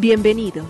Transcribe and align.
Bienvenidos. 0.00 0.64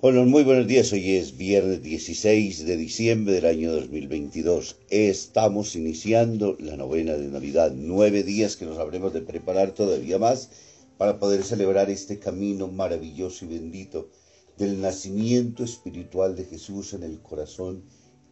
Bueno, 0.00 0.24
muy 0.26 0.44
buenos 0.44 0.68
días. 0.68 0.92
Hoy 0.92 1.16
es 1.16 1.36
viernes 1.36 1.82
16 1.82 2.64
de 2.66 2.76
diciembre 2.76 3.34
del 3.34 3.46
año 3.46 3.72
2022. 3.72 4.76
Estamos 4.90 5.74
iniciando 5.74 6.56
la 6.60 6.76
novena 6.76 7.14
de 7.14 7.26
Navidad. 7.26 7.72
Nueve 7.74 8.22
días 8.22 8.56
que 8.56 8.66
nos 8.66 8.78
habremos 8.78 9.12
de 9.12 9.22
preparar 9.22 9.72
todavía 9.72 10.18
más 10.18 10.50
para 10.98 11.18
poder 11.18 11.42
celebrar 11.42 11.90
este 11.90 12.18
camino 12.18 12.68
maravilloso 12.68 13.44
y 13.44 13.48
bendito 13.48 14.08
del 14.56 14.80
nacimiento 14.80 15.64
espiritual 15.64 16.36
de 16.36 16.44
Jesús 16.44 16.94
en 16.94 17.02
el 17.02 17.20
corazón 17.20 17.84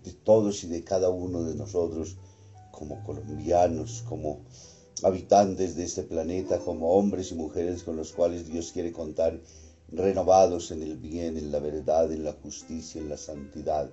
de 0.04 0.12
todos 0.12 0.62
y 0.64 0.68
de 0.68 0.84
cada 0.84 1.10
uno 1.10 1.42
de 1.42 1.54
nosotros 1.54 2.16
como 2.70 3.02
colombianos, 3.04 4.04
como 4.08 4.40
habitantes 5.02 5.74
de 5.76 5.84
este 5.84 6.02
planeta, 6.04 6.58
como 6.58 6.92
hombres 6.92 7.32
y 7.32 7.34
mujeres 7.34 7.82
con 7.82 7.96
los 7.96 8.12
cuales 8.12 8.46
Dios 8.46 8.72
quiere 8.72 8.92
contar 8.92 9.40
renovados 9.88 10.70
en 10.70 10.82
el 10.82 10.96
bien, 10.96 11.36
en 11.36 11.52
la 11.52 11.58
verdad, 11.58 12.10
en 12.12 12.24
la 12.24 12.32
justicia, 12.32 13.00
en 13.00 13.08
la 13.08 13.16
santidad. 13.16 13.90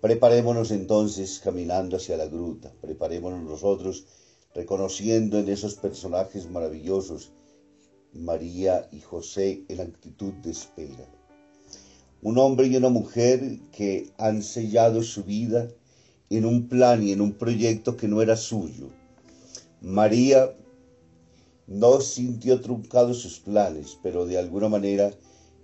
Preparémonos 0.00 0.70
entonces 0.70 1.40
caminando 1.42 1.96
hacia 1.96 2.16
la 2.16 2.26
gruta, 2.26 2.72
preparémonos 2.80 3.42
nosotros 3.42 4.04
reconociendo 4.54 5.38
en 5.38 5.48
esos 5.48 5.74
personajes 5.74 6.50
maravillosos 6.50 7.32
María 8.16 8.88
y 8.92 9.00
José 9.00 9.64
en 9.68 9.80
actitud 9.80 10.32
de 10.34 10.50
espera. 10.50 11.08
Un 12.22 12.38
hombre 12.38 12.66
y 12.66 12.76
una 12.76 12.88
mujer 12.88 13.60
que 13.72 14.10
han 14.18 14.42
sellado 14.42 15.02
su 15.02 15.24
vida 15.24 15.68
en 16.30 16.44
un 16.44 16.68
plan 16.68 17.02
y 17.02 17.12
en 17.12 17.20
un 17.20 17.32
proyecto 17.32 17.96
que 17.96 18.08
no 18.08 18.22
era 18.22 18.36
suyo. 18.36 18.88
María 19.80 20.50
no 21.66 22.00
sintió 22.00 22.60
truncados 22.60 23.18
sus 23.18 23.40
planes, 23.40 23.98
pero 24.02 24.26
de 24.26 24.38
alguna 24.38 24.68
manera 24.68 25.12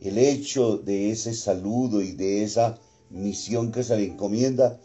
el 0.00 0.18
hecho 0.18 0.78
de 0.78 1.10
ese 1.10 1.32
saludo 1.34 2.02
y 2.02 2.12
de 2.12 2.42
esa 2.42 2.78
misión 3.10 3.72
que 3.72 3.82
se 3.82 3.96
le 3.96 4.04
encomienda, 4.04 4.80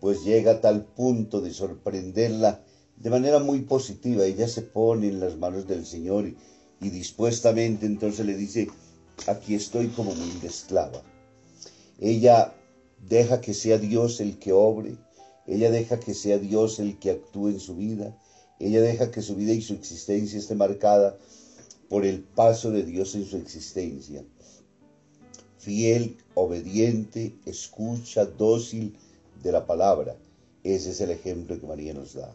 pues 0.00 0.24
llega 0.24 0.52
a 0.52 0.60
tal 0.60 0.84
punto 0.84 1.40
de 1.40 1.52
sorprenderla 1.52 2.64
de 2.96 3.10
manera 3.10 3.40
muy 3.40 3.62
positiva. 3.62 4.24
Ella 4.24 4.48
se 4.48 4.62
pone 4.62 5.08
en 5.08 5.20
las 5.20 5.36
manos 5.36 5.66
del 5.66 5.84
Señor 5.84 6.26
y, 6.26 6.36
dispuestamente 6.90 7.86
entonces 7.86 8.26
le 8.26 8.36
dice, 8.36 8.68
aquí 9.26 9.54
estoy 9.54 9.88
como 9.88 10.14
mi 10.14 10.30
esclava. 10.44 11.02
Ella 12.00 12.54
deja 13.08 13.40
que 13.40 13.54
sea 13.54 13.78
Dios 13.78 14.20
el 14.20 14.38
que 14.38 14.52
obre, 14.52 14.96
ella 15.46 15.70
deja 15.70 15.98
que 16.00 16.14
sea 16.14 16.38
Dios 16.38 16.78
el 16.78 16.98
que 16.98 17.10
actúe 17.10 17.48
en 17.48 17.60
su 17.60 17.76
vida, 17.76 18.16
ella 18.58 18.80
deja 18.80 19.10
que 19.10 19.22
su 19.22 19.34
vida 19.34 19.52
y 19.52 19.62
su 19.62 19.74
existencia 19.74 20.38
esté 20.38 20.54
marcada 20.54 21.18
por 21.88 22.06
el 22.06 22.22
paso 22.22 22.70
de 22.70 22.84
Dios 22.84 23.14
en 23.14 23.26
su 23.26 23.36
existencia. 23.36 24.24
Fiel, 25.58 26.16
obediente, 26.34 27.34
escucha, 27.44 28.24
dócil 28.24 28.96
de 29.42 29.52
la 29.52 29.66
palabra. 29.66 30.16
Ese 30.64 30.90
es 30.90 31.00
el 31.00 31.10
ejemplo 31.10 31.60
que 31.60 31.66
María 31.66 31.92
nos 31.92 32.14
da. 32.14 32.34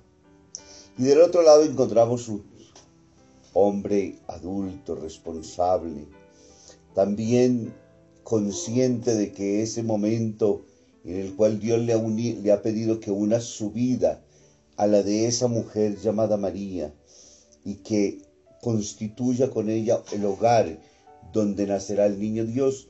Y 0.97 1.03
del 1.03 1.22
otro 1.22 1.43
lado 1.43 1.63
encontramos 1.63 2.29
hombre 3.59 4.19
adulto, 4.28 4.95
responsable, 4.95 6.06
también 6.94 7.73
consciente 8.23 9.16
de 9.16 9.31
que 9.31 9.63
ese 9.63 9.81
momento 9.81 10.66
en 11.03 11.16
el 11.18 11.35
cual 11.35 11.59
Dios 11.59 11.81
le 11.81 11.94
ha, 11.94 11.97
le 11.97 12.51
ha 12.51 12.62
pedido 12.62 13.00
que 13.00 13.09
una 13.12 13.40
su 13.40 13.72
vida 13.72 14.22
a 14.75 14.85
la 14.85 15.01
de 15.01 15.25
esa 15.25 15.47
mujer 15.47 15.97
llamada 15.97 16.38
María 16.38 16.94
y 17.66 17.75
que 17.75 18.22
constituya 18.62 19.50
con 19.50 19.69
ella 19.69 20.03
el 20.12 20.25
hogar 20.25 20.78
donde 21.34 21.66
nacerá 21.66 22.06
el 22.06 22.19
niño 22.19 22.46
Dios, 22.46 22.88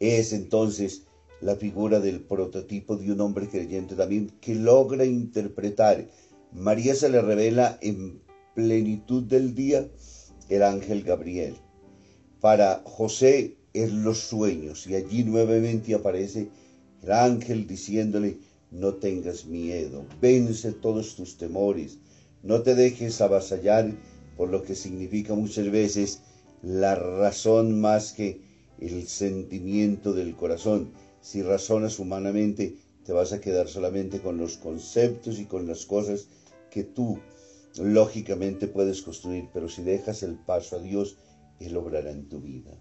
es 0.00 0.32
entonces 0.32 1.02
la 1.40 1.54
figura 1.56 2.00
del 2.00 2.20
prototipo 2.20 2.96
de 2.96 3.12
un 3.12 3.20
hombre 3.20 3.48
creyente 3.48 3.94
también 3.94 4.32
que 4.40 4.54
logra 4.54 5.04
interpretar. 5.04 6.08
María 6.52 6.94
se 6.94 7.08
le 7.08 7.20
revela 7.20 7.78
en 7.80 8.20
plenitud 8.54 9.24
del 9.24 9.54
día 9.54 9.88
el 10.48 10.62
ángel 10.62 11.02
Gabriel. 11.02 11.56
Para 12.40 12.82
José 12.84 13.56
es 13.72 13.92
los 13.92 14.18
sueños 14.18 14.86
y 14.86 14.94
allí 14.94 15.24
nuevamente 15.24 15.94
aparece 15.94 16.48
el 17.02 17.12
ángel 17.12 17.66
diciéndole, 17.66 18.38
no 18.70 18.94
tengas 18.94 19.46
miedo, 19.46 20.04
vence 20.20 20.72
todos 20.72 21.16
tus 21.16 21.36
temores, 21.36 21.98
no 22.42 22.62
te 22.62 22.74
dejes 22.74 23.20
avasallar 23.20 23.92
por 24.36 24.48
lo 24.50 24.62
que 24.62 24.74
significa 24.74 25.34
muchas 25.34 25.70
veces 25.70 26.20
la 26.62 26.94
razón 26.94 27.80
más 27.80 28.12
que 28.12 28.40
el 28.80 29.06
sentimiento 29.06 30.12
del 30.12 30.34
corazón. 30.34 30.92
Si 31.20 31.42
razonas 31.42 31.98
humanamente, 31.98 32.76
te 33.04 33.12
vas 33.12 33.32
a 33.32 33.40
quedar 33.40 33.68
solamente 33.68 34.20
con 34.20 34.38
los 34.38 34.56
conceptos 34.56 35.38
y 35.38 35.44
con 35.44 35.66
las 35.66 35.86
cosas 35.86 36.28
que 36.70 36.82
tú 36.84 37.18
lógicamente 37.78 38.68
puedes 38.68 39.02
construir, 39.02 39.48
pero 39.52 39.68
si 39.68 39.82
dejas 39.82 40.22
el 40.22 40.36
paso 40.36 40.76
a 40.76 40.78
Dios, 40.80 41.16
Él 41.58 41.76
obrará 41.76 42.10
en 42.10 42.28
tu 42.28 42.40
vida. 42.40 42.72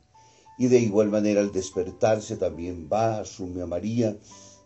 Y 0.58 0.68
de 0.68 0.80
igual 0.80 1.10
manera 1.10 1.42
al 1.42 1.52
despertarse 1.52 2.36
también 2.38 2.90
va, 2.92 3.20
asume 3.20 3.62
a 3.62 3.68
María, 3.68 4.18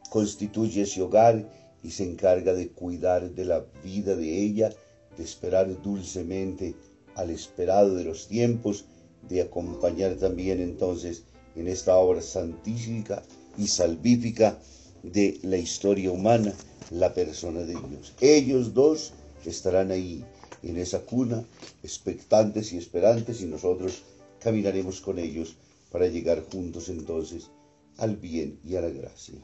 constituye 0.10 0.82
ese 0.82 1.02
hogar 1.02 1.50
y 1.84 1.92
se 1.92 2.04
encarga 2.04 2.54
de 2.54 2.70
cuidar 2.70 3.32
de 3.32 3.46
la 3.46 3.66
vida 3.84 4.16
de 4.16 4.42
ella, 4.42 4.72
de 5.18 5.24
esperar 5.24 5.82
dulcemente 5.82 6.76
al 7.16 7.30
esperado 7.30 7.96
de 7.96 8.04
los 8.04 8.28
tiempos, 8.28 8.86
de 9.30 9.42
acompañar 9.42 10.16
también 10.16 10.60
entonces 10.62 11.24
en 11.56 11.68
esta 11.68 11.96
obra 11.98 12.22
santífica 12.22 13.24
y 13.58 13.68
salvífica 13.68 14.60
de 15.04 15.40
la 15.44 15.58
historia 15.58 16.12
humana 16.12 16.54
la 16.92 17.14
persona 17.14 17.62
de 17.62 17.74
Dios. 17.74 18.14
Ellos 18.20 18.74
dos 18.74 19.14
estarán 19.50 19.92
ahí 19.92 20.24
en 20.64 20.78
esa 20.78 21.02
cuna, 21.06 21.46
expectantes 21.84 22.74
y 22.74 22.78
esperantes, 22.78 23.42
y 23.42 23.46
nosotros 23.46 24.04
caminaremos 24.40 25.02
con 25.02 25.20
ellos 25.20 25.56
para 25.92 26.08
llegar 26.08 26.46
juntos 26.52 26.90
entonces 26.90 27.50
al 27.98 28.18
bien 28.18 28.60
y 28.66 28.76
a 28.76 28.82
la 28.82 28.90
gracia. 28.90 29.36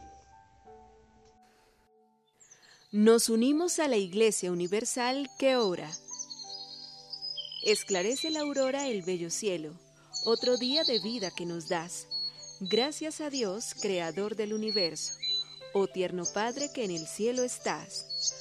Nos 2.91 3.29
unimos 3.29 3.79
a 3.79 3.87
la 3.87 3.95
Iglesia 3.95 4.51
Universal 4.51 5.29
que 5.39 5.55
ora. 5.55 5.89
Esclarece 7.63 8.31
la 8.31 8.41
aurora 8.41 8.89
el 8.89 9.01
bello 9.01 9.29
cielo, 9.29 9.71
otro 10.25 10.57
día 10.57 10.83
de 10.83 10.99
vida 10.99 11.31
que 11.31 11.45
nos 11.45 11.69
das. 11.69 12.07
Gracias 12.59 13.21
a 13.21 13.29
Dios, 13.29 13.75
Creador 13.81 14.35
del 14.35 14.53
universo, 14.53 15.13
oh 15.73 15.87
tierno 15.87 16.25
Padre 16.33 16.69
que 16.73 16.83
en 16.83 16.91
el 16.91 17.07
cielo 17.07 17.43
estás. 17.43 18.40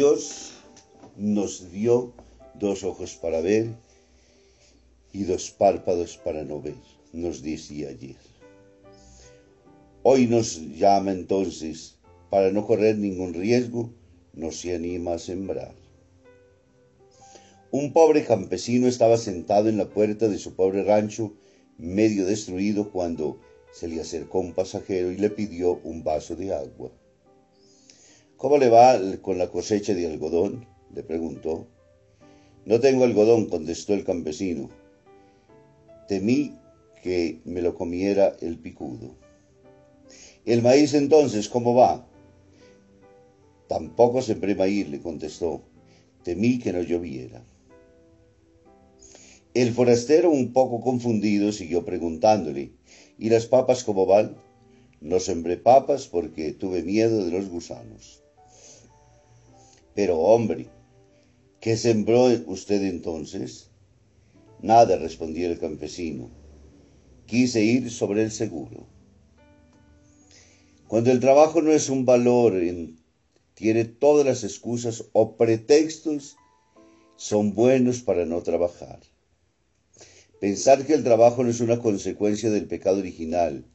Dios 0.00 0.52
nos 1.18 1.70
dio 1.72 2.14
dos 2.54 2.84
ojos 2.84 3.16
para 3.16 3.42
ver 3.42 3.68
y 5.12 5.24
dos 5.24 5.50
párpados 5.50 6.16
para 6.16 6.42
no 6.42 6.62
ver, 6.62 6.80
nos 7.12 7.42
decía 7.42 7.90
ayer. 7.90 8.16
Hoy 10.02 10.26
nos 10.26 10.58
llama 10.78 11.12
entonces, 11.12 11.98
para 12.30 12.50
no 12.50 12.66
correr 12.66 12.96
ningún 12.96 13.34
riesgo, 13.34 13.90
nos 14.32 14.56
se 14.56 14.74
anima 14.74 15.12
a 15.12 15.18
sembrar. 15.18 15.74
Un 17.70 17.92
pobre 17.92 18.24
campesino 18.24 18.88
estaba 18.88 19.18
sentado 19.18 19.68
en 19.68 19.76
la 19.76 19.90
puerta 19.90 20.28
de 20.28 20.38
su 20.38 20.54
pobre 20.54 20.82
rancho, 20.82 21.34
medio 21.76 22.24
destruido, 22.24 22.90
cuando 22.90 23.38
se 23.70 23.86
le 23.86 24.00
acercó 24.00 24.40
un 24.40 24.54
pasajero 24.54 25.12
y 25.12 25.18
le 25.18 25.28
pidió 25.28 25.78
un 25.84 26.02
vaso 26.02 26.36
de 26.36 26.54
agua. 26.54 26.90
¿Cómo 28.40 28.56
le 28.56 28.70
va 28.70 28.98
con 29.20 29.36
la 29.36 29.50
cosecha 29.50 29.92
de 29.92 30.06
algodón? 30.06 30.66
le 30.94 31.02
preguntó. 31.02 31.66
No 32.64 32.80
tengo 32.80 33.04
algodón, 33.04 33.50
contestó 33.50 33.92
el 33.92 34.02
campesino. 34.02 34.70
Temí 36.08 36.56
que 37.02 37.42
me 37.44 37.60
lo 37.60 37.74
comiera 37.74 38.34
el 38.40 38.58
picudo. 38.58 39.14
¿El 40.46 40.62
maíz 40.62 40.94
entonces 40.94 41.50
cómo 41.50 41.74
va? 41.74 42.08
Tampoco 43.68 44.22
sembré 44.22 44.54
maíz, 44.54 44.88
le 44.88 45.00
contestó. 45.00 45.60
Temí 46.24 46.60
que 46.60 46.72
no 46.72 46.80
lloviera. 46.80 47.44
El 49.52 49.74
forastero, 49.74 50.30
un 50.30 50.54
poco 50.54 50.80
confundido, 50.80 51.52
siguió 51.52 51.84
preguntándole, 51.84 52.72
¿y 53.18 53.28
las 53.28 53.44
papas 53.44 53.84
cómo 53.84 54.06
van? 54.06 54.38
No 55.02 55.20
sembré 55.20 55.58
papas 55.58 56.08
porque 56.08 56.52
tuve 56.52 56.82
miedo 56.82 57.22
de 57.22 57.32
los 57.32 57.50
gusanos. 57.50 58.22
Pero 60.00 60.18
hombre, 60.18 60.70
¿qué 61.60 61.76
sembró 61.76 62.24
usted 62.46 62.82
entonces? 62.84 63.68
Nada, 64.62 64.96
respondió 64.96 65.46
el 65.46 65.58
campesino. 65.58 66.30
Quise 67.26 67.62
ir 67.62 67.90
sobre 67.90 68.22
el 68.22 68.30
seguro. 68.30 68.86
Cuando 70.88 71.10
el 71.10 71.20
trabajo 71.20 71.60
no 71.60 71.70
es 71.70 71.90
un 71.90 72.06
valor, 72.06 72.54
tiene 73.52 73.84
todas 73.84 74.24
las 74.24 74.42
excusas 74.42 75.04
o 75.12 75.36
pretextos, 75.36 76.38
son 77.16 77.52
buenos 77.52 78.00
para 78.00 78.24
no 78.24 78.40
trabajar. 78.42 79.00
Pensar 80.40 80.86
que 80.86 80.94
el 80.94 81.04
trabajo 81.04 81.44
no 81.44 81.50
es 81.50 81.60
una 81.60 81.78
consecuencia 81.78 82.48
del 82.48 82.68
pecado 82.68 83.00
original. 83.00 83.66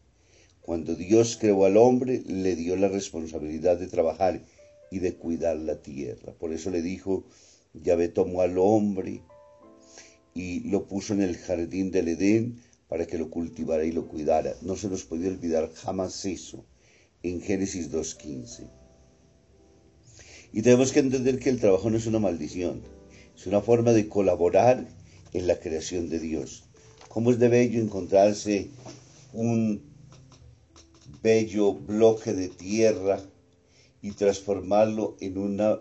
Cuando 0.61 0.95
Dios 0.95 1.37
creó 1.39 1.65
al 1.65 1.77
hombre, 1.77 2.23
le 2.25 2.55
dio 2.55 2.75
la 2.77 2.87
responsabilidad 2.87 3.77
de 3.77 3.85
trabajar 3.85 4.41
y 4.95 4.99
de 4.99 5.15
cuidar 5.15 5.57
la 5.57 5.81
tierra. 5.81 6.31
Por 6.39 6.53
eso 6.53 6.71
le 6.71 6.81
dijo, 6.81 7.25
Yahvé 7.73 8.07
tomó 8.07 8.39
al 8.39 8.57
hombre 8.57 9.23
y 10.33 10.61
lo 10.69 10.87
puso 10.87 11.13
en 11.13 11.21
el 11.21 11.35
jardín 11.35 11.91
del 11.91 12.07
Edén 12.07 12.61
para 12.87 13.05
que 13.05 13.17
lo 13.17 13.29
cultivara 13.29 13.83
y 13.83 13.91
lo 13.91 14.07
cuidara. 14.07 14.55
No 14.61 14.77
se 14.77 14.87
nos 14.87 15.03
puede 15.03 15.27
olvidar 15.27 15.69
jamás 15.73 16.23
eso 16.23 16.63
en 17.23 17.41
Génesis 17.41 17.91
2.15. 17.91 18.69
Y 20.53 20.61
tenemos 20.61 20.93
que 20.93 20.99
entender 20.99 21.39
que 21.39 21.49
el 21.49 21.59
trabajo 21.59 21.89
no 21.89 21.97
es 21.97 22.07
una 22.07 22.19
maldición, 22.19 22.81
es 23.35 23.47
una 23.47 23.59
forma 23.59 23.91
de 23.91 24.07
colaborar 24.07 24.87
en 25.33 25.47
la 25.47 25.59
creación 25.59 26.07
de 26.07 26.19
Dios. 26.19 26.63
¿Cómo 27.09 27.31
es 27.31 27.39
de 27.39 27.49
bello 27.49 27.81
encontrarse 27.81 28.69
un 29.33 29.81
bello 31.21 31.73
bloque 31.73 32.31
de 32.31 32.47
tierra 32.47 33.21
y 34.01 34.11
transformarlo 34.11 35.17
en 35.19 35.37
una 35.37 35.79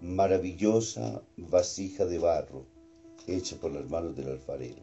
maravillosa 0.00 1.22
vasija 1.36 2.04
de 2.06 2.18
barro 2.18 2.66
hecha 3.26 3.56
por 3.56 3.72
las 3.72 3.88
manos 3.88 4.16
del 4.16 4.28
alfarero. 4.28 4.82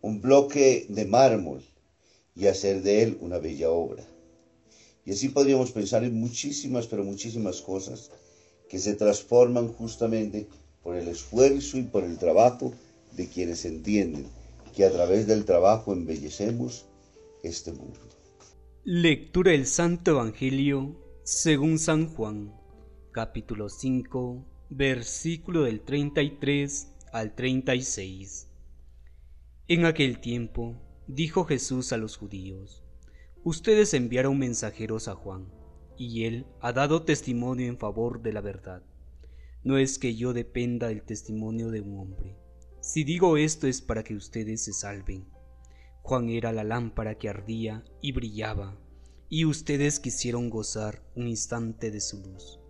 Un 0.00 0.20
bloque 0.20 0.86
de 0.88 1.04
mármol 1.06 1.62
y 2.34 2.46
hacer 2.46 2.82
de 2.82 3.02
él 3.02 3.18
una 3.20 3.38
bella 3.38 3.70
obra. 3.70 4.04
Y 5.04 5.12
así 5.12 5.28
podríamos 5.28 5.70
pensar 5.70 6.02
en 6.04 6.18
muchísimas, 6.18 6.86
pero 6.86 7.04
muchísimas 7.04 7.60
cosas 7.60 8.10
que 8.68 8.78
se 8.78 8.94
transforman 8.94 9.68
justamente 9.68 10.48
por 10.82 10.96
el 10.96 11.08
esfuerzo 11.08 11.78
y 11.78 11.82
por 11.82 12.04
el 12.04 12.18
trabajo 12.18 12.72
de 13.12 13.28
quienes 13.28 13.64
entienden 13.64 14.26
que 14.74 14.84
a 14.84 14.90
través 14.90 15.26
del 15.26 15.44
trabajo 15.44 15.92
embellecemos 15.92 16.86
este 17.42 17.72
mundo. 17.72 18.00
Lectura 18.82 19.52
del 19.52 19.66
Santo 19.66 20.12
Evangelio 20.12 21.03
según 21.26 21.78
San 21.78 22.06
Juan, 22.06 22.52
capítulo 23.10 23.70
5, 23.70 24.44
versículo 24.68 25.62
del 25.62 25.80
33 25.80 26.92
al 27.14 27.34
36. 27.34 28.50
En 29.66 29.86
aquel 29.86 30.20
tiempo 30.20 30.76
dijo 31.06 31.46
Jesús 31.46 31.94
a 31.94 31.96
los 31.96 32.18
judíos, 32.18 32.84
Ustedes 33.42 33.94
enviaron 33.94 34.38
mensajeros 34.38 35.08
a 35.08 35.14
Juan, 35.14 35.50
y 35.96 36.24
él 36.24 36.44
ha 36.60 36.74
dado 36.74 37.04
testimonio 37.04 37.68
en 37.68 37.78
favor 37.78 38.20
de 38.20 38.34
la 38.34 38.42
verdad. 38.42 38.82
No 39.62 39.78
es 39.78 39.98
que 39.98 40.16
yo 40.16 40.34
dependa 40.34 40.88
del 40.88 41.04
testimonio 41.04 41.70
de 41.70 41.80
un 41.80 42.00
hombre. 42.00 42.36
Si 42.82 43.02
digo 43.02 43.38
esto 43.38 43.66
es 43.66 43.80
para 43.80 44.04
que 44.04 44.14
ustedes 44.14 44.62
se 44.62 44.74
salven. 44.74 45.26
Juan 46.02 46.28
era 46.28 46.52
la 46.52 46.64
lámpara 46.64 47.16
que 47.16 47.30
ardía 47.30 47.82
y 48.02 48.12
brillaba 48.12 48.78
y 49.34 49.46
ustedes 49.46 49.98
quisieron 49.98 50.48
gozar 50.48 51.02
un 51.16 51.26
instante 51.26 51.90
de 51.90 52.00
su 52.00 52.18
luz. 52.18 52.60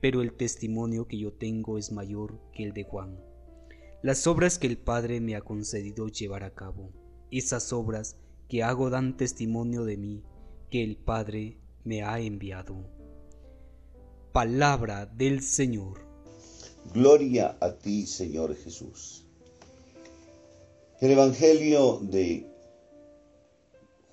Pero 0.00 0.20
el 0.20 0.32
testimonio 0.32 1.06
que 1.06 1.16
yo 1.16 1.32
tengo 1.32 1.78
es 1.78 1.92
mayor 1.92 2.40
que 2.52 2.64
el 2.64 2.72
de 2.72 2.82
Juan. 2.82 3.20
Las 4.02 4.26
obras 4.26 4.58
que 4.58 4.66
el 4.66 4.78
Padre 4.78 5.20
me 5.20 5.36
ha 5.36 5.42
concedido 5.42 6.08
llevar 6.08 6.42
a 6.42 6.54
cabo, 6.54 6.90
esas 7.30 7.72
obras 7.72 8.16
que 8.48 8.64
hago 8.64 8.90
dan 8.90 9.16
testimonio 9.16 9.84
de 9.84 9.96
mí, 9.96 10.24
que 10.72 10.82
el 10.82 10.96
Padre 10.96 11.60
me 11.84 12.02
ha 12.02 12.18
enviado. 12.18 12.84
Palabra 14.32 15.06
del 15.06 15.40
Señor. 15.40 16.00
Gloria 16.92 17.56
a 17.60 17.78
ti, 17.78 18.06
Señor 18.06 18.56
Jesús. 18.56 19.24
El 21.00 21.12
Evangelio 21.12 22.00
de 22.02 22.51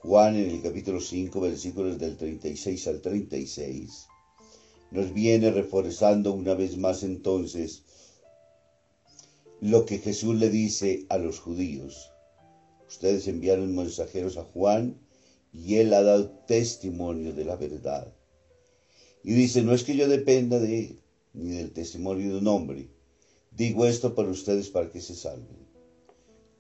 Juan 0.02 0.38
en 0.38 0.50
el 0.50 0.62
capítulo 0.62 1.02
5, 1.02 1.42
versículos 1.42 2.00
del 2.00 2.16
36 2.16 2.88
al 2.88 3.02
36, 3.02 4.08
nos 4.92 5.14
viene 5.14 5.52
reforzando 5.52 6.32
una 6.32 6.54
vez 6.54 6.78
más 6.78 7.04
entonces 7.04 7.84
lo 9.60 9.86
que 9.86 9.98
Jesús 9.98 10.36
le 10.36 10.50
dice 10.50 11.06
a 11.10 11.18
los 11.18 11.40
judíos. 11.40 12.12
Ustedes 12.88 13.28
enviaron 13.28 13.76
mensajeros 13.76 14.38
a 14.38 14.46
Juan 14.46 14.98
y 15.52 15.76
él 15.76 15.94
ha 15.94 16.02
dado 16.02 16.30
testimonio 16.48 17.34
de 17.34 17.44
la 17.44 17.58
verdad. 17.58 18.14
Y 19.22 19.34
dice, 19.34 19.64
no 19.64 19.74
es 19.74 19.84
que 19.84 19.98
yo 19.98 20.08
dependa 20.08 20.60
de 20.60 20.80
él, 20.80 21.00
ni 21.34 21.52
del 21.58 21.74
testimonio 21.74 22.32
de 22.32 22.38
un 22.38 22.48
hombre. 22.48 22.88
Digo 23.52 23.86
esto 23.86 24.16
para 24.16 24.30
ustedes 24.30 24.70
para 24.70 24.90
que 24.90 25.02
se 25.02 25.14
salven. 25.14 25.59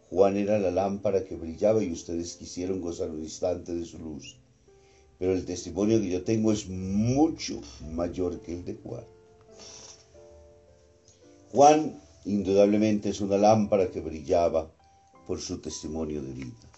Juan 0.09 0.37
era 0.37 0.57
la 0.57 0.71
lámpara 0.71 1.23
que 1.23 1.35
brillaba 1.35 1.83
y 1.83 1.91
ustedes 1.91 2.35
quisieron 2.35 2.81
gozar 2.81 3.11
un 3.11 3.21
instante 3.21 3.75
de 3.75 3.85
su 3.85 3.99
luz. 3.99 4.37
Pero 5.19 5.33
el 5.33 5.45
testimonio 5.45 5.99
que 6.01 6.09
yo 6.09 6.23
tengo 6.23 6.51
es 6.51 6.67
mucho 6.67 7.61
mayor 7.93 8.41
que 8.41 8.53
el 8.53 8.65
de 8.65 8.75
Juan. 8.75 9.03
Juan 11.51 12.01
indudablemente 12.25 13.09
es 13.09 13.21
una 13.21 13.37
lámpara 13.37 13.91
que 13.91 14.01
brillaba 14.01 14.71
por 15.27 15.39
su 15.39 15.59
testimonio 15.59 16.23
de 16.23 16.33
vida. 16.33 16.69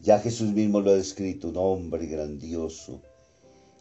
Ya 0.00 0.20
Jesús 0.20 0.52
mismo 0.52 0.80
lo 0.80 0.90
ha 0.90 0.94
descrito, 0.94 1.48
un 1.48 1.56
hombre 1.56 2.06
grandioso, 2.06 3.00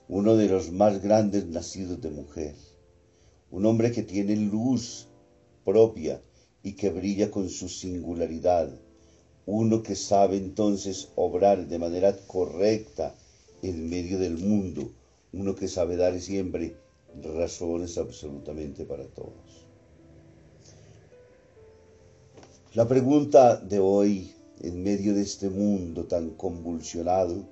uno 0.08 0.36
de 0.38 0.48
los 0.48 0.72
más 0.72 1.02
grandes 1.02 1.46
nacidos 1.48 2.02
de 2.02 2.10
mujer, 2.10 2.56
un 3.52 3.66
hombre 3.66 3.92
que 3.92 4.04
tiene 4.04 4.36
luz 4.36 5.08
propia 5.66 6.22
y 6.68 6.74
que 6.74 6.90
brilla 6.90 7.32
con 7.32 7.48
su 7.48 7.70
singularidad. 7.70 8.70
Uno 9.46 9.82
que 9.82 9.96
sabe 9.96 10.36
entonces 10.36 11.08
obrar 11.16 11.66
de 11.66 11.80
manera 11.80 12.14
correcta 12.28 13.16
en 13.62 13.90
medio 13.90 14.20
del 14.20 14.38
mundo. 14.38 14.92
Uno 15.32 15.56
que 15.56 15.70
sabe 15.70 15.96
dar 15.96 16.20
siempre 16.20 16.76
razones 17.24 17.98
absolutamente 17.98 18.84
para 18.84 19.06
todos. 19.06 19.66
La 22.74 22.86
pregunta 22.86 23.56
de 23.56 23.80
hoy, 23.80 24.34
en 24.60 24.84
medio 24.84 25.14
de 25.14 25.22
este 25.22 25.50
mundo 25.50 26.04
tan 26.04 26.32
convulsionado, 26.32 27.48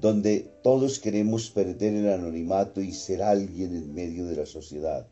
donde 0.00 0.48
todos 0.62 1.00
queremos 1.00 1.50
perder 1.50 1.92
el 1.94 2.08
anonimato 2.08 2.80
y 2.80 2.92
ser 2.92 3.20
alguien 3.20 3.74
en 3.74 3.92
medio 3.92 4.26
de 4.26 4.36
la 4.36 4.46
sociedad. 4.46 5.08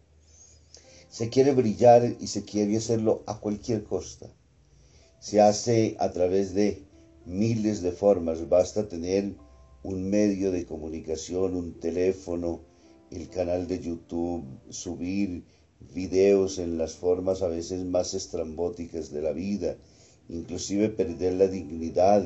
Se 1.13 1.29
quiere 1.29 1.53
brillar 1.53 2.17
y 2.21 2.29
se 2.29 2.43
quiere 2.43 2.79
hacerlo 2.79 3.23
a 3.27 3.39
cualquier 3.39 3.85
costa. 3.85 4.31
Se 5.21 5.43
hace 5.43 5.95
a 5.99 6.11
través 6.11 6.55
de 6.55 6.87
miles 7.27 7.83
de 7.83 7.93
formas. 7.93 8.49
Basta 8.49 8.89
tener 8.89 9.35
un 9.83 10.09
medio 10.09 10.51
de 10.51 10.65
comunicación, 10.65 11.55
un 11.55 11.79
teléfono, 11.79 12.63
el 13.11 13.29
canal 13.29 13.69
de 13.69 13.81
YouTube, 13.81 14.43
subir 14.71 15.45
videos 15.95 16.59
en 16.59 16.79
las 16.79 16.95
formas 16.95 17.43
a 17.43 17.49
veces 17.49 17.85
más 17.85 18.15
estrambóticas 18.15 19.11
de 19.11 19.21
la 19.21 19.33
vida, 19.33 19.77
inclusive 20.31 20.89
perder 20.89 21.35
la 21.35 21.47
dignidad 21.47 22.25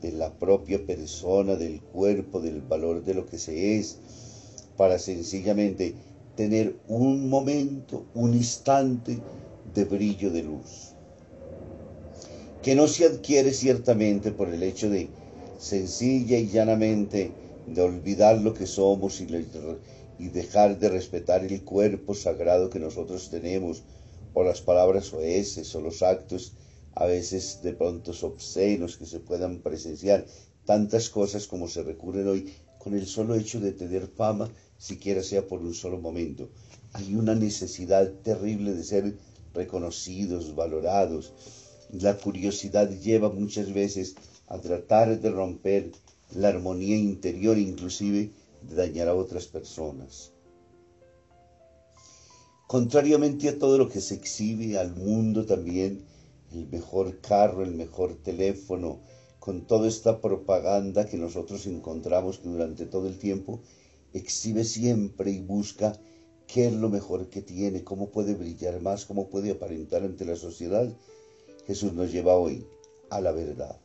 de 0.00 0.12
la 0.12 0.38
propia 0.38 0.86
persona, 0.86 1.56
del 1.56 1.82
cuerpo, 1.82 2.40
del 2.40 2.62
valor 2.62 3.04
de 3.04 3.12
lo 3.12 3.26
que 3.26 3.36
se 3.36 3.76
es, 3.76 3.98
para 4.78 4.98
sencillamente 4.98 5.94
tener 6.36 6.76
un 6.88 7.28
momento, 7.28 8.06
un 8.14 8.34
instante 8.34 9.18
de 9.74 9.84
brillo 9.84 10.30
de 10.30 10.42
luz, 10.42 10.92
que 12.62 12.74
no 12.74 12.88
se 12.88 13.06
adquiere 13.06 13.52
ciertamente 13.52 14.32
por 14.32 14.48
el 14.48 14.62
hecho 14.62 14.88
de 14.88 15.08
sencilla 15.58 16.38
y 16.38 16.48
llanamente 16.48 17.30
de 17.66 17.82
olvidar 17.82 18.40
lo 18.40 18.54
que 18.54 18.66
somos 18.66 19.20
y, 19.20 20.28
dejar 20.28 20.78
de 20.78 20.88
respetar 20.88 21.44
el 21.44 21.62
cuerpo 21.62 22.14
sagrado 22.14 22.70
que 22.70 22.78
nosotros 22.78 23.30
tenemos, 23.30 23.82
o 24.32 24.42
las 24.42 24.60
palabras 24.60 25.12
oeces 25.12 25.74
o 25.74 25.80
los 25.80 26.02
actos 26.02 26.54
a 26.94 27.06
veces 27.06 27.60
de 27.62 27.72
pronto 27.72 28.12
obscenos 28.22 28.96
que 28.96 29.06
se 29.06 29.20
puedan 29.20 29.60
presenciar, 29.60 30.26
tantas 30.64 31.08
cosas 31.10 31.46
como 31.46 31.68
se 31.68 31.82
recurren 31.82 32.28
hoy 32.28 32.52
con 32.78 32.94
el 32.94 33.06
solo 33.06 33.34
hecho 33.34 33.60
de 33.60 33.72
tener 33.72 34.06
fama, 34.06 34.50
siquiera 34.84 35.22
sea 35.22 35.46
por 35.48 35.60
un 35.62 35.72
solo 35.72 35.98
momento. 35.98 36.50
Hay 36.92 37.14
una 37.14 37.34
necesidad 37.34 38.12
terrible 38.22 38.74
de 38.74 38.84
ser 38.84 39.16
reconocidos, 39.54 40.54
valorados. 40.54 41.32
La 41.90 42.18
curiosidad 42.18 42.90
lleva 42.90 43.30
muchas 43.30 43.72
veces 43.72 44.14
a 44.46 44.58
tratar 44.58 45.18
de 45.18 45.30
romper 45.30 45.90
la 46.34 46.48
armonía 46.48 46.96
interior, 46.96 47.56
inclusive 47.56 48.30
de 48.60 48.74
dañar 48.74 49.08
a 49.08 49.14
otras 49.14 49.46
personas. 49.46 50.32
Contrariamente 52.66 53.48
a 53.48 53.58
todo 53.58 53.78
lo 53.78 53.88
que 53.88 54.02
se 54.02 54.14
exhibe 54.16 54.76
al 54.78 54.94
mundo 54.94 55.46
también, 55.46 56.04
el 56.52 56.68
mejor 56.68 57.20
carro, 57.22 57.62
el 57.62 57.72
mejor 57.72 58.16
teléfono, 58.16 59.00
con 59.38 59.66
toda 59.66 59.88
esta 59.88 60.20
propaganda 60.20 61.06
que 61.06 61.16
nosotros 61.16 61.66
encontramos 61.66 62.42
durante 62.42 62.84
todo 62.84 63.08
el 63.08 63.18
tiempo 63.18 63.60
exhibe 64.14 64.64
siempre 64.64 65.32
y 65.32 65.40
busca 65.40 65.92
qué 66.46 66.68
es 66.68 66.72
lo 66.72 66.88
mejor 66.88 67.28
que 67.28 67.42
tiene, 67.42 67.84
cómo 67.84 68.10
puede 68.10 68.34
brillar 68.34 68.80
más, 68.80 69.04
cómo 69.04 69.28
puede 69.28 69.50
aparentar 69.50 70.02
ante 70.02 70.24
la 70.24 70.36
sociedad. 70.36 70.90
Jesús 71.66 71.92
nos 71.92 72.12
lleva 72.12 72.36
hoy 72.36 72.66
a 73.10 73.20
la 73.20 73.32
verdad. 73.32 73.78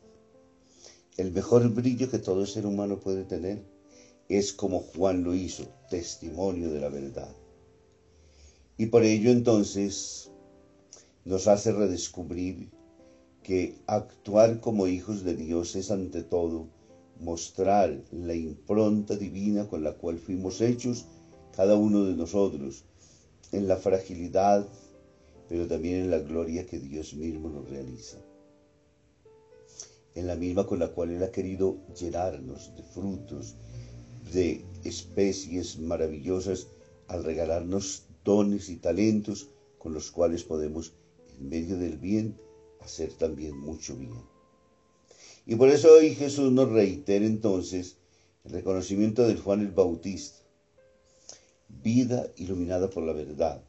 El 1.18 1.32
mejor 1.32 1.68
brillo 1.74 2.10
que 2.10 2.20
todo 2.20 2.46
ser 2.46 2.66
humano 2.66 3.00
puede 3.00 3.26
tener 3.26 3.66
es 4.30 4.54
como 4.54 4.80
Juan 4.80 5.24
lo 5.24 5.34
hizo, 5.34 5.66
testimonio 5.90 6.72
de 6.72 6.80
la 6.80 6.90
verdad. 6.90 7.36
Y 8.78 8.86
por 8.86 9.04
ello 9.04 9.32
entonces 9.32 10.32
nos 11.26 11.48
hace 11.48 11.72
redescubrir 11.72 12.70
que 13.44 13.76
actuar 13.88 14.60
como 14.60 14.88
hijos 14.88 15.24
de 15.24 15.36
Dios 15.36 15.76
es 15.76 15.90
ante 15.92 16.22
todo 16.22 16.68
mostrar 17.20 18.04
la 18.12 18.34
impronta 18.34 19.16
divina 19.16 19.68
con 19.68 19.84
la 19.84 19.94
cual 19.94 20.18
fuimos 20.18 20.62
hechos 20.62 21.06
cada 21.56 21.76
uno 21.76 22.06
de 22.06 22.16
nosotros, 22.16 22.86
en 23.52 23.68
la 23.68 23.76
fragilidad, 23.76 24.66
pero 25.50 25.68
también 25.68 26.04
en 26.04 26.12
la 26.12 26.20
gloria 26.20 26.66
que 26.66 26.80
Dios 26.80 27.14
mismo 27.14 27.50
nos 27.50 27.70
realiza, 27.70 28.18
en 30.16 30.28
la 30.28 30.36
misma 30.36 30.66
con 30.66 30.80
la 30.80 30.88
cual 30.88 31.12
Él 31.12 31.24
ha 31.24 31.32
querido 31.32 31.78
llenarnos 32.00 32.74
de 32.76 32.84
frutos, 32.84 33.56
de 34.32 34.64
especies 34.84 35.78
maravillosas, 35.80 36.68
al 37.08 37.24
regalarnos 37.24 38.04
dones 38.24 38.70
y 38.70 38.78
talentos 38.78 39.50
con 39.80 39.94
los 39.94 40.12
cuales 40.12 40.44
podemos 40.44 40.94
en 41.40 41.50
medio 41.50 41.78
del 41.78 41.98
bien, 41.98 42.38
hacer 42.82 43.12
también 43.14 43.58
mucho 43.58 43.96
bien. 43.96 44.29
Y 45.50 45.56
por 45.56 45.70
eso 45.70 45.92
hoy 45.92 46.14
Jesús 46.14 46.52
nos 46.52 46.70
reitera 46.70 47.26
entonces 47.26 47.98
el 48.44 48.52
reconocimiento 48.52 49.28
del 49.28 49.40
Juan 49.40 49.62
el 49.62 49.72
Bautista, 49.72 50.38
vida 51.70 52.28
iluminada 52.36 52.88
por 52.92 53.02
la 53.02 53.14
verdad, 53.14 53.64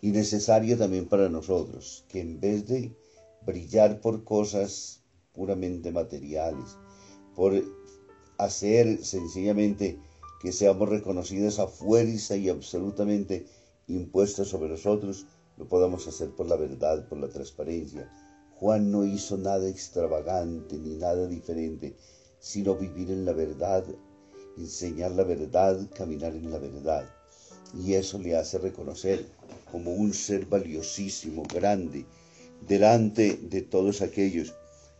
y 0.00 0.08
necesaria 0.08 0.78
también 0.78 1.06
para 1.06 1.28
nosotros, 1.28 2.06
que 2.08 2.22
en 2.22 2.40
vez 2.40 2.66
de 2.66 2.96
brillar 3.44 4.00
por 4.00 4.24
cosas 4.24 5.02
puramente 5.34 5.92
materiales, 5.92 6.78
por 7.36 7.62
hacer 8.38 9.04
sencillamente 9.04 10.00
que 10.40 10.50
seamos 10.50 10.88
reconocidos 10.88 11.58
a 11.58 11.66
fuerza 11.66 12.38
y 12.38 12.48
absolutamente 12.48 13.44
impuestas 13.86 14.48
sobre 14.48 14.70
nosotros, 14.70 15.26
lo 15.58 15.68
podamos 15.68 16.08
hacer 16.08 16.30
por 16.30 16.46
la 16.46 16.56
verdad, 16.56 17.06
por 17.06 17.18
la 17.18 17.28
transparencia. 17.28 18.10
Juan 18.62 18.92
no 18.92 19.04
hizo 19.04 19.36
nada 19.36 19.68
extravagante 19.68 20.78
ni 20.78 20.94
nada 20.94 21.26
diferente, 21.26 21.96
sino 22.38 22.76
vivir 22.76 23.10
en 23.10 23.24
la 23.24 23.32
verdad, 23.32 23.84
enseñar 24.56 25.10
la 25.10 25.24
verdad, 25.24 25.90
caminar 25.92 26.36
en 26.36 26.48
la 26.48 26.58
verdad. 26.58 27.04
Y 27.76 27.94
eso 27.94 28.20
le 28.20 28.36
hace 28.36 28.58
reconocer 28.58 29.26
como 29.68 29.92
un 29.92 30.14
ser 30.14 30.46
valiosísimo, 30.46 31.42
grande, 31.52 32.06
delante 32.68 33.36
de 33.36 33.62
todos 33.62 34.00
aquellos 34.00 34.54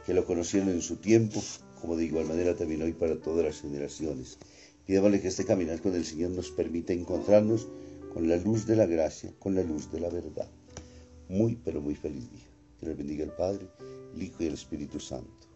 que 0.05 0.13
lo 0.13 0.27
conocieron 0.27 0.71
en 0.71 0.83
su 0.83 0.97
tiempo, 0.97 1.41
como 1.81 1.95
de 1.95 2.07
igual 2.07 2.27
manera 2.27 2.57
también 2.57 2.83
hoy 2.83 2.95
para 2.95 3.21
todas 3.21 3.45
las 3.45 3.61
generaciones. 3.61 4.39
Pidámosle 4.87 5.21
que 5.21 5.29
este 5.29 5.45
caminar 5.45 5.81
con 5.81 5.95
el 5.95 6.05
Señor 6.05 6.33
nos 6.33 6.51
permita 6.51 6.95
encontrarnos 6.95 7.69
con 8.13 8.29
la 8.29 8.39
luz 8.39 8.67
de 8.67 8.75
la 8.75 8.87
gracia, 8.87 9.33
con 9.39 9.55
la 9.55 9.63
luz 9.63 9.93
de 9.93 10.01
la 10.01 10.09
verdad. 10.09 10.49
Muy, 11.29 11.55
pero 11.65 11.81
muy 11.81 11.95
feliz 11.95 12.29
día. 12.29 12.52
Que 12.83 12.89
le 12.89 12.95
bendiga 12.97 13.25
el 13.25 13.31
Padre, 13.31 13.69
el 14.13 14.23
Hijo 14.25 14.43
y 14.43 14.47
el 14.47 14.55
Espíritu 14.55 14.99
Santo. 14.99 15.52